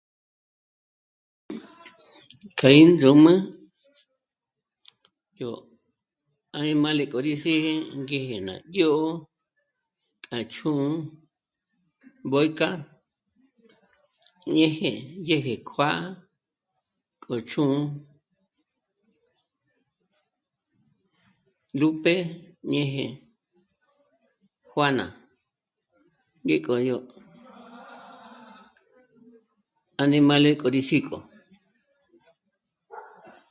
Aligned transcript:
"K'a 2.57 2.69
índzǔm'ü 2.81 3.33
yó 5.39 5.51
añimále 6.57 7.03
k'o 7.11 7.19
rí 7.25 7.33
sígi 7.43 7.75
ngéje 8.01 8.37
ná 8.47 8.53
dyó'o 8.71 9.09
k'a 10.27 10.37
chū̌'ū, 10.53 10.85
mbó'ík'a 12.25 12.69
ñeje, 14.55 14.91
yéje 15.27 15.53
kjuá'a, 15.67 16.03
k'o 17.23 17.35
chū̌'ū 17.49 17.77
""Lupe"" 21.79 22.15
ñeje 22.71 23.05
""Juana"" 24.69 25.05
ngék'o 26.43 26.75
yó 26.89 26.97
añimále 30.01 30.49
k'o 30.61 30.67
rí 30.75 30.81
sík'o" 30.89 31.19